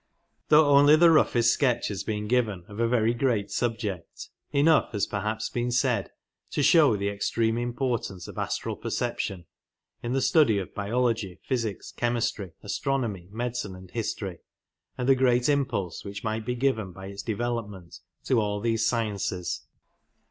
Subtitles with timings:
[0.47, 5.05] Though only the roughest sketch has been given of a very great subject, enough has
[5.05, 6.09] perhaps been said
[6.49, 9.45] to show the extreme importance of astral perception
[10.01, 14.39] in the study of biology, physics, chemistry, astronomy, medicine and history,
[14.97, 19.67] and the great impulse which might be given by its development to all these sciences.